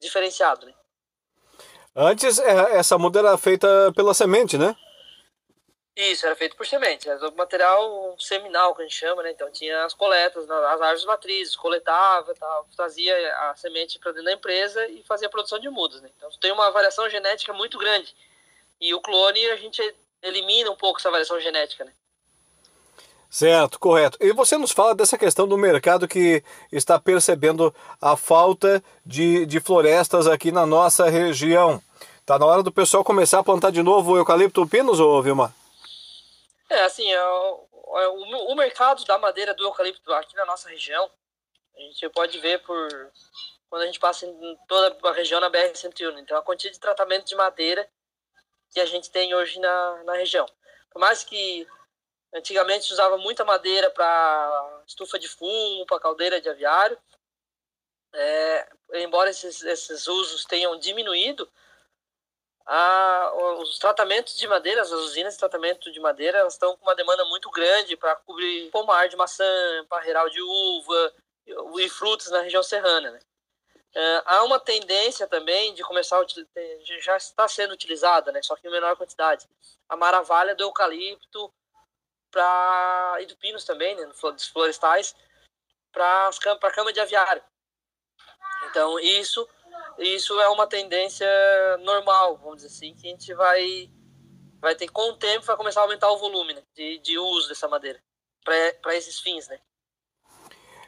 diferenciado. 0.00 0.66
Né? 0.66 0.74
Antes, 1.94 2.38
é, 2.40 2.76
essa 2.76 2.98
muda 2.98 3.20
era 3.20 3.38
feita 3.38 3.92
pela 3.94 4.12
semente, 4.12 4.58
né? 4.58 4.74
Isso, 5.94 6.24
era 6.24 6.34
feito 6.34 6.56
por 6.56 6.66
semente. 6.66 7.08
Era 7.08 7.28
o 7.28 7.36
material 7.36 8.16
seminal, 8.18 8.74
que 8.74 8.80
a 8.80 8.84
gente 8.84 8.96
chama, 8.96 9.22
né? 9.22 9.30
Então 9.30 9.50
tinha 9.52 9.84
as 9.84 9.92
coletas, 9.92 10.50
as 10.50 10.80
árvores 10.80 11.04
matrizes, 11.04 11.54
coletava, 11.54 12.34
tal, 12.34 12.66
trazia 12.74 13.14
a 13.36 13.54
semente 13.54 13.98
para 13.98 14.10
dentro 14.10 14.24
da 14.24 14.32
empresa 14.32 14.86
e 14.88 15.04
fazia 15.04 15.28
a 15.28 15.30
produção 15.30 15.58
de 15.58 15.68
mudas, 15.68 16.00
né? 16.00 16.10
Então 16.16 16.30
tem 16.40 16.50
uma 16.50 16.70
variação 16.70 17.08
genética 17.10 17.52
muito 17.52 17.78
grande. 17.78 18.14
E 18.80 18.94
o 18.94 19.00
clone 19.00 19.46
a 19.50 19.56
gente 19.56 19.80
elimina 20.22 20.70
um 20.70 20.76
pouco 20.76 20.98
essa 20.98 21.10
variação 21.10 21.38
genética, 21.38 21.84
né? 21.84 21.92
Certo, 23.32 23.78
correto. 23.78 24.18
E 24.20 24.30
você 24.30 24.58
nos 24.58 24.72
fala 24.72 24.94
dessa 24.94 25.16
questão 25.16 25.48
do 25.48 25.56
mercado 25.56 26.06
que 26.06 26.44
está 26.70 27.00
percebendo 27.00 27.74
a 27.98 28.14
falta 28.14 28.84
de, 29.06 29.46
de 29.46 29.58
florestas 29.58 30.26
aqui 30.26 30.52
na 30.52 30.66
nossa 30.66 31.08
região. 31.08 31.82
Tá 32.26 32.38
na 32.38 32.44
hora 32.44 32.62
do 32.62 32.70
pessoal 32.70 33.02
começar 33.02 33.38
a 33.38 33.42
plantar 33.42 33.72
de 33.72 33.82
novo 33.82 34.12
o 34.12 34.18
eucalipto 34.18 34.68
pinos, 34.68 35.00
ou 35.00 35.22
Vilmar? 35.22 35.50
É, 36.68 36.82
assim, 36.82 37.10
é, 37.10 37.16
é, 37.16 38.08
o, 38.08 38.52
o 38.52 38.54
mercado 38.54 39.02
da 39.06 39.16
madeira 39.16 39.54
do 39.54 39.64
eucalipto 39.64 40.12
aqui 40.12 40.36
na 40.36 40.44
nossa 40.44 40.68
região, 40.68 41.10
a 41.74 41.80
gente 41.80 42.06
pode 42.10 42.38
ver 42.38 42.62
por 42.62 42.86
quando 43.70 43.80
a 43.80 43.86
gente 43.86 43.98
passa 43.98 44.26
em 44.26 44.58
toda 44.68 44.94
a 45.08 45.12
região 45.14 45.40
na 45.40 45.50
BR-101. 45.50 46.18
Então, 46.18 46.36
a 46.36 46.42
quantidade 46.42 46.74
de 46.74 46.80
tratamento 46.80 47.24
de 47.24 47.34
madeira 47.34 47.88
que 48.70 48.78
a 48.78 48.84
gente 48.84 49.10
tem 49.10 49.34
hoje 49.34 49.58
na, 49.58 50.04
na 50.04 50.12
região. 50.16 50.44
Por 50.92 51.00
mais 51.00 51.24
que 51.24 51.66
Antigamente 52.34 52.86
se 52.86 52.92
usava 52.92 53.18
muita 53.18 53.44
madeira 53.44 53.90
para 53.90 54.82
estufa 54.86 55.18
de 55.18 55.28
fumo, 55.28 55.84
para 55.86 56.00
caldeira 56.00 56.40
de 56.40 56.48
aviário. 56.48 56.98
É, 58.14 58.68
embora 58.94 59.30
esses, 59.30 59.62
esses 59.62 60.06
usos 60.06 60.44
tenham 60.44 60.78
diminuído, 60.78 61.50
a, 62.64 63.32
os 63.58 63.78
tratamentos 63.78 64.36
de 64.36 64.46
madeira, 64.46 64.82
as 64.82 64.90
usinas 64.90 65.34
de 65.34 65.40
tratamento 65.40 65.90
de 65.90 66.00
madeira, 66.00 66.38
elas 66.38 66.54
estão 66.54 66.76
com 66.76 66.82
uma 66.84 66.94
demanda 66.94 67.24
muito 67.26 67.50
grande 67.50 67.96
para 67.96 68.16
cobrir 68.16 68.70
pomar 68.70 69.08
de 69.08 69.16
maçã, 69.16 69.44
parreiral 69.88 70.28
de 70.28 70.40
uva 70.40 71.14
e, 71.46 71.84
e 71.84 71.88
frutos 71.88 72.30
na 72.30 72.40
região 72.40 72.62
serrana. 72.62 73.10
Né? 73.10 73.20
É, 73.94 74.22
há 74.24 74.44
uma 74.44 74.58
tendência 74.58 75.26
também 75.26 75.74
de 75.74 75.82
começar 75.82 76.18
a 76.18 76.26
já 77.00 77.16
está 77.16 77.46
sendo 77.46 77.72
utilizada, 77.72 78.32
né, 78.32 78.40
só 78.42 78.56
que 78.56 78.66
em 78.66 78.70
menor 78.70 78.96
quantidade, 78.96 79.46
a 79.88 79.96
maravalha 79.96 80.54
do 80.54 80.62
eucalipto 80.62 81.52
para 82.32 83.18
e 83.20 83.26
do 83.26 83.36
pinos 83.36 83.64
também, 83.64 83.94
né, 83.94 84.04
dos 84.06 84.48
florestais, 84.48 85.14
para 85.92 86.30
a 86.62 86.70
cama 86.72 86.92
de 86.92 86.98
aviário. 86.98 87.42
Então 88.70 88.98
isso 88.98 89.48
isso 89.98 90.40
é 90.40 90.48
uma 90.48 90.66
tendência 90.66 91.28
normal, 91.80 92.38
vamos 92.38 92.62
dizer 92.62 92.68
assim, 92.68 92.94
que 92.94 93.06
a 93.06 93.10
gente 93.10 93.34
vai 93.34 93.90
vai 94.60 94.74
ter 94.74 94.88
com 94.88 95.10
o 95.10 95.16
tempo 95.16 95.44
vai 95.44 95.56
começar 95.56 95.80
a 95.80 95.84
aumentar 95.84 96.10
o 96.10 96.18
volume 96.18 96.54
né, 96.54 96.62
de, 96.74 96.98
de 96.98 97.18
uso 97.18 97.48
dessa 97.48 97.68
madeira 97.68 98.02
para 98.44 98.96
esses 98.96 99.20
fins, 99.20 99.48
né? 99.48 99.60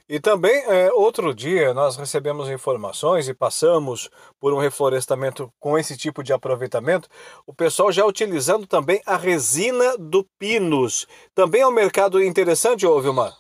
E 0.07 0.21
também, 0.21 0.55
é, 0.67 0.93
outro 0.93 1.35
dia, 1.35 1.73
nós 1.73 1.97
recebemos 1.97 2.51
informações 2.51 3.27
e 3.27 3.33
passamos 3.33 4.11
por 4.39 4.53
um 4.53 4.59
reflorestamento 4.59 5.51
com 5.59 5.79
esse 5.79 5.97
tipo 5.97 6.23
de 6.23 6.31
aproveitamento, 6.31 7.09
o 7.47 7.55
pessoal 7.55 7.91
já 7.91 8.05
utilizando 8.05 8.67
também 8.67 9.03
a 9.07 9.17
resina 9.17 9.97
do 9.97 10.23
pinus. 10.39 11.07
Também 11.35 11.63
é 11.63 11.67
um 11.67 11.71
mercado 11.71 12.23
interessante, 12.23 12.87
ô 12.87 13.01
Vilmar? 13.01 13.35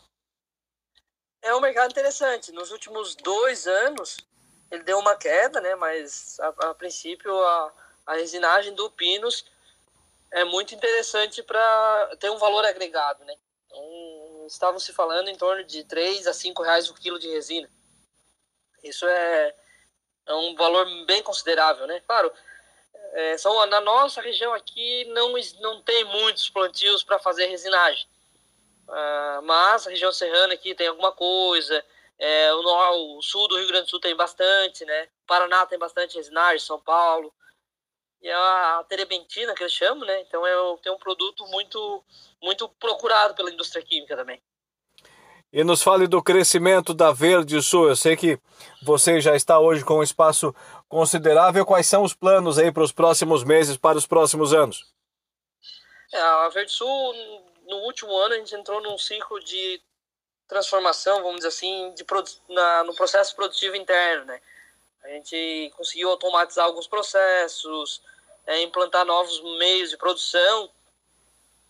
É 1.42 1.54
um 1.54 1.60
mercado 1.60 1.90
interessante. 1.90 2.50
Nos 2.52 2.70
últimos 2.70 3.14
dois 3.16 3.66
anos, 3.66 4.16
ele 4.70 4.82
deu 4.84 4.98
uma 4.98 5.14
queda, 5.16 5.60
né? 5.60 5.74
mas 5.74 6.40
a, 6.40 6.70
a 6.70 6.74
princípio 6.74 7.30
a, 7.30 7.72
a 8.06 8.14
resinagem 8.14 8.72
do 8.72 8.90
pinus 8.90 9.44
é 10.32 10.44
muito 10.46 10.74
interessante 10.74 11.42
para 11.42 12.16
ter 12.18 12.30
um 12.30 12.38
valor 12.38 12.64
agregado. 12.64 13.22
Né? 13.26 13.34
Então, 13.66 14.23
estavam 14.46 14.78
se 14.78 14.92
falando 14.92 15.28
em 15.28 15.36
torno 15.36 15.64
de 15.64 15.84
3 15.84 16.26
a 16.26 16.32
5 16.32 16.62
reais 16.62 16.90
o 16.90 16.94
quilo 16.94 17.18
de 17.18 17.28
resina. 17.28 17.68
Isso 18.82 19.06
é, 19.06 19.54
é 20.26 20.34
um 20.34 20.54
valor 20.54 20.86
bem 21.06 21.22
considerável, 21.22 21.86
né? 21.86 22.00
Claro, 22.06 22.32
é, 23.12 23.38
são, 23.38 23.64
na 23.66 23.80
nossa 23.80 24.20
região 24.20 24.52
aqui 24.52 25.04
não, 25.06 25.34
não 25.60 25.82
tem 25.82 26.04
muitos 26.04 26.50
plantios 26.50 27.02
para 27.02 27.18
fazer 27.18 27.46
resinagem. 27.46 28.06
Uh, 28.86 29.42
mas 29.44 29.86
a 29.86 29.90
região 29.90 30.12
serrana 30.12 30.52
aqui 30.52 30.74
tem 30.74 30.88
alguma 30.88 31.10
coisa, 31.10 31.82
é, 32.18 32.52
o, 32.52 33.16
o, 33.16 33.22
sul 33.22 33.48
do 33.48 33.56
Rio 33.56 33.66
Grande 33.68 33.86
do 33.86 33.90
Sul 33.90 34.00
tem 34.00 34.14
bastante, 34.14 34.84
né? 34.84 35.08
Paraná 35.26 35.64
tem 35.64 35.78
bastante 35.78 36.16
resinagem, 36.16 36.58
São 36.58 36.78
Paulo 36.78 37.32
e 38.24 38.30
a 38.30 38.84
terebentina 38.88 39.54
que 39.54 39.62
eles 39.62 39.74
chamam, 39.74 40.06
né? 40.06 40.22
Então 40.22 40.46
é 40.46 40.54
tem 40.82 40.90
um 40.90 40.98
produto 40.98 41.46
muito 41.48 42.02
muito 42.42 42.66
procurado 42.80 43.34
pela 43.34 43.50
indústria 43.50 43.84
química 43.84 44.16
também. 44.16 44.42
E 45.52 45.62
nos 45.62 45.82
fale 45.82 46.08
do 46.08 46.22
crescimento 46.22 46.94
da 46.94 47.12
Verde 47.12 47.62
Sul. 47.62 47.88
Eu 47.88 47.94
sei 47.94 48.16
que 48.16 48.40
você 48.82 49.20
já 49.20 49.36
está 49.36 49.60
hoje 49.60 49.84
com 49.84 49.98
um 49.98 50.02
espaço 50.02 50.54
considerável. 50.88 51.66
Quais 51.66 51.86
são 51.86 52.02
os 52.02 52.14
planos 52.14 52.58
aí 52.58 52.72
para 52.72 52.82
os 52.82 52.90
próximos 52.90 53.44
meses, 53.44 53.76
para 53.76 53.98
os 53.98 54.06
próximos 54.06 54.54
anos? 54.54 54.82
É, 56.12 56.18
a 56.18 56.48
Verde 56.48 56.72
Sul, 56.72 57.14
no 57.68 57.76
último 57.80 58.16
ano, 58.16 58.34
a 58.34 58.38
gente 58.38 58.54
entrou 58.54 58.80
num 58.80 58.98
ciclo 58.98 59.38
de 59.44 59.80
transformação, 60.48 61.22
vamos 61.22 61.36
dizer 61.36 61.48
assim, 61.48 61.94
de, 61.94 62.04
na, 62.48 62.84
no 62.84 62.94
processo 62.94 63.36
produtivo 63.36 63.76
interno, 63.76 64.24
né? 64.24 64.40
A 65.04 65.08
gente 65.08 65.70
conseguiu 65.76 66.08
automatizar 66.08 66.64
alguns 66.64 66.86
processos, 66.86 68.02
é, 68.46 68.62
implantar 68.62 69.04
novos 69.04 69.40
meios 69.58 69.90
de 69.90 69.96
produção. 69.96 70.70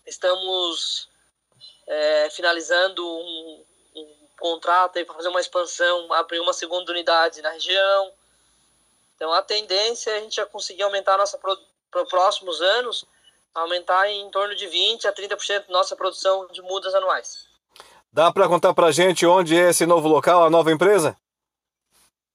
Estamos 0.05 1.09
é, 1.87 2.29
finalizando 2.31 3.05
um, 3.05 3.65
um 3.95 4.15
contrato 4.39 5.03
para 5.05 5.15
fazer 5.15 5.29
uma 5.29 5.41
expansão, 5.41 6.11
abrir 6.13 6.39
uma 6.39 6.53
segunda 6.53 6.91
unidade 6.91 7.41
na 7.41 7.51
região. 7.51 8.11
Então 9.15 9.31
a 9.33 9.41
tendência 9.41 10.11
é 10.11 10.17
a 10.17 10.21
gente 10.21 10.35
já 10.35 10.45
conseguir 10.45 10.83
aumentar 10.83 11.17
nossa 11.17 11.37
para 11.37 12.03
os 12.03 12.09
próximos 12.09 12.61
anos, 12.61 13.05
aumentar 13.53 14.09
em 14.09 14.29
torno 14.29 14.55
de 14.55 14.67
20 14.67 15.07
a 15.07 15.13
30% 15.13 15.65
nossa 15.69 15.95
produção 15.95 16.47
de 16.47 16.61
mudas 16.61 16.93
anuais. 16.93 17.47
Dá 18.11 18.31
para 18.31 18.47
contar 18.47 18.73
para 18.73 18.87
a 18.87 18.91
gente 18.91 19.25
onde 19.25 19.57
é 19.57 19.69
esse 19.69 19.85
novo 19.85 20.07
local, 20.07 20.43
a 20.43 20.49
nova 20.49 20.71
empresa? 20.71 21.17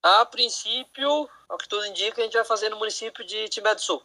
A 0.02 0.24
princípio, 0.24 1.28
ao 1.48 1.58
que 1.58 1.68
tudo 1.68 1.86
indica, 1.86 2.20
a 2.20 2.24
gente 2.24 2.34
vai 2.34 2.44
fazer 2.44 2.70
no 2.70 2.76
município 2.76 3.24
de 3.24 3.48
Timbé 3.48 3.74
do 3.74 3.80
Sul. 3.80 4.02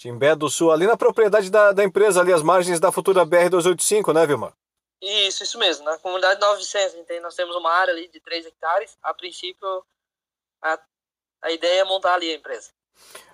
Timbé 0.00 0.34
do 0.34 0.48
Sul, 0.48 0.72
ali 0.72 0.86
na 0.86 0.96
propriedade 0.96 1.50
da, 1.50 1.72
da 1.72 1.84
empresa, 1.84 2.22
ali 2.22 2.32
às 2.32 2.42
margens 2.42 2.80
da 2.80 2.90
futura 2.90 3.26
BR-285, 3.26 4.14
né, 4.14 4.26
Vilma? 4.26 4.56
Isso, 4.98 5.42
isso 5.42 5.58
mesmo. 5.58 5.84
Na 5.84 5.98
comunidade 5.98 6.40
Nova 6.40 6.56
Vicência, 6.56 6.98
nós 7.20 7.34
temos 7.34 7.54
uma 7.54 7.70
área 7.70 7.92
ali 7.92 8.08
de 8.08 8.18
3 8.18 8.46
hectares. 8.46 8.96
A 9.02 9.12
princípio, 9.12 9.84
a, 10.64 10.78
a 11.42 11.50
ideia 11.50 11.82
é 11.82 11.84
montar 11.84 12.14
ali 12.14 12.30
a 12.30 12.34
empresa. 12.34 12.70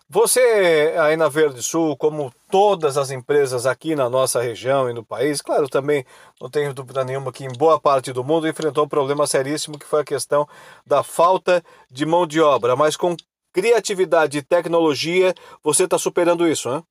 Você 0.09 0.95
aí 1.01 1.17
na 1.17 1.29
Verde 1.29 1.63
Sul, 1.63 1.97
como 1.97 2.35
todas 2.51 2.97
as 2.97 3.13
empresas 3.13 3.65
aqui 3.65 3.95
na 3.95 4.11
nossa 4.11 4.41
região 4.41 4.91
e 4.91 4.93
no 4.93 5.05
país, 5.05 5.41
claro, 5.41 5.69
também 5.69 6.05
não 6.41 6.51
tenho 6.51 6.75
dúvida 6.75 7.05
nenhuma 7.05 7.33
que 7.33 7.45
em 7.45 7.53
boa 7.53 7.81
parte 7.81 8.13
do 8.13 8.25
mundo 8.25 8.49
enfrentou 8.49 8.85
um 8.85 8.89
problema 8.89 9.25
seríssimo 9.27 9.79
que 9.79 9.87
foi 9.87 10.01
a 10.01 10.05
questão 10.05 10.49
da 10.85 11.05
falta 11.05 11.63
de 11.89 12.05
mão 12.05 12.27
de 12.27 12.41
obra. 12.41 12.75
Mas 12.75 12.97
com 12.97 13.17
criatividade 13.57 14.37
e 14.37 14.43
tecnologia, 14.43 15.35
você 15.63 15.85
está 15.85 15.99
superando 15.99 16.47
isso, 16.47 16.69
né? 16.69 16.83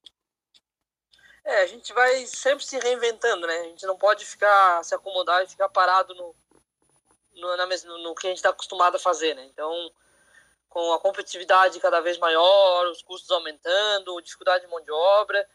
É, 1.43 1.61
a 1.61 1.67
gente 1.67 1.93
vai 1.93 2.25
sempre 2.25 2.65
se 2.65 2.79
reinventando, 2.79 3.45
né? 3.45 3.55
A 3.59 3.63
gente 3.65 3.85
não 3.85 3.95
pode 3.95 4.25
ficar, 4.25 4.83
se 4.83 4.95
acomodar 4.95 5.43
e 5.43 5.47
ficar 5.47 5.69
parado 5.69 6.15
no, 6.15 6.35
no, 7.35 7.55
na, 7.55 7.67
no, 7.67 7.97
no 7.99 8.15
que 8.15 8.25
a 8.25 8.31
gente 8.31 8.37
está 8.37 8.49
acostumado 8.49 8.95
a 8.95 8.99
fazer, 8.99 9.35
né? 9.35 9.45
Então, 9.45 9.71
com 10.67 10.93
a 10.93 10.99
competitividade 10.99 11.79
cada 11.79 12.01
vez 12.01 12.17
maior, 12.17 12.87
os 12.87 13.03
custos 13.03 13.29
aumentando, 13.29 14.19
dificuldade 14.23 14.65
de 14.65 14.71
mão 14.71 14.81
de 14.81 14.91
obra, 14.91 15.47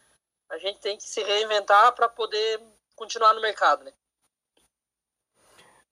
a 0.49 0.57
gente 0.59 0.79
tem 0.79 0.95
que 0.95 1.03
se 1.03 1.21
reinventar 1.21 1.91
para 1.91 2.07
poder 2.07 2.61
continuar 2.95 3.33
no 3.33 3.41
mercado, 3.41 3.83
né? 3.83 3.91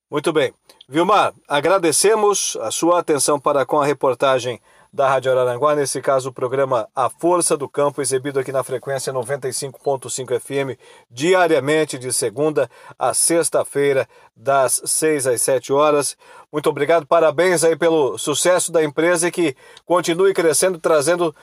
Muito 0.09 0.31
bem. 0.31 0.53
Vilmar, 0.87 1.33
agradecemos 1.45 2.57
a 2.61 2.71
sua 2.71 2.99
atenção 2.99 3.37
para 3.37 3.65
com 3.65 3.81
a 3.81 3.85
reportagem 3.85 4.61
da 4.91 5.07
Rádio 5.07 5.31
Araranguá, 5.31 5.75
nesse 5.75 6.01
caso 6.01 6.29
o 6.29 6.33
programa 6.33 6.89
A 6.95 7.09
Força 7.09 7.55
do 7.55 7.69
Campo, 7.69 8.01
exibido 8.01 8.39
aqui 8.39 8.51
na 8.51 8.63
frequência 8.63 9.13
95.5 9.13 10.39
FM, 10.39 10.79
diariamente 11.09 11.97
de 11.99 12.11
segunda 12.11 12.69
a 12.97 13.13
sexta-feira, 13.13 14.07
das 14.35 14.81
6 14.83 15.27
às 15.27 15.41
7 15.41 15.71
horas. 15.71 16.17
Muito 16.51 16.69
obrigado, 16.69 17.05
parabéns 17.05 17.63
aí 17.63 17.75
pelo 17.75 18.17
sucesso 18.17 18.71
da 18.71 18.83
empresa 18.83 19.27
e 19.27 19.31
que 19.31 19.55
continue 19.85 20.33
crescendo, 20.33 20.79
trazendo, 20.79 21.35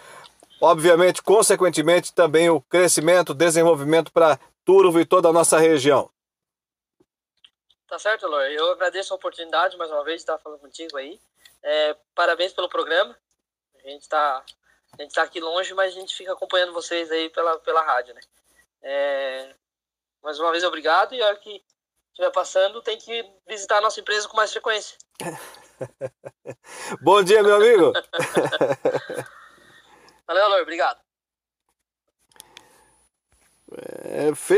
obviamente, 0.60 1.22
consequentemente, 1.22 2.12
também 2.12 2.50
o 2.50 2.60
crescimento, 2.60 3.32
desenvolvimento 3.32 4.12
para 4.12 4.40
Turvo 4.64 4.98
e 4.98 5.06
toda 5.06 5.28
a 5.28 5.32
nossa 5.32 5.56
região. 5.58 6.10
Tá 7.88 8.00
certo, 8.00 8.26
Lor. 8.26 8.42
Eu 8.42 8.72
agradeço 8.72 9.12
a 9.12 9.16
oportunidade 9.16 9.76
mais 9.76 9.92
uma 9.92 10.02
vez 10.02 10.16
de 10.16 10.22
estar 10.22 10.38
falando 10.38 10.58
contigo 10.58 10.96
aí. 10.96 11.20
É, 11.62 11.96
parabéns 12.16 12.52
pelo 12.52 12.68
programa. 12.68 13.16
A 13.86 13.90
gente 13.90 14.02
está 14.02 14.44
a 14.98 15.02
gente 15.02 15.14
tá 15.14 15.22
aqui 15.22 15.40
longe, 15.40 15.72
mas 15.74 15.92
a 15.92 16.00
gente 16.00 16.14
fica 16.14 16.32
acompanhando 16.32 16.72
vocês 16.72 17.10
aí 17.10 17.28
pela, 17.30 17.58
pela 17.60 17.82
rádio, 17.82 18.14
né? 18.14 18.20
É, 18.82 19.54
mais 20.22 20.40
uma 20.40 20.50
vez, 20.50 20.64
obrigado. 20.64 21.14
E 21.14 21.22
a 21.22 21.26
hora 21.26 21.36
que 21.36 21.62
estiver 22.08 22.32
passando, 22.32 22.82
tem 22.82 22.98
que 22.98 23.24
visitar 23.46 23.78
a 23.78 23.80
nossa 23.80 24.00
empresa 24.00 24.26
com 24.26 24.36
mais 24.36 24.50
frequência. 24.50 24.98
Bom 27.00 27.22
dia, 27.22 27.42
meu 27.42 27.56
amigo. 27.56 27.92
Valeu, 30.26 30.48
Lor. 30.48 30.62
Obrigado. 30.62 30.98
É, 34.04 34.34
fecha 34.34 34.54